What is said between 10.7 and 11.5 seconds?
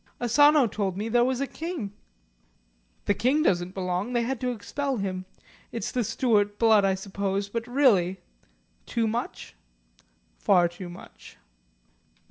much."